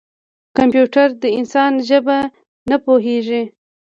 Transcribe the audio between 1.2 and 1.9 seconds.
د انسان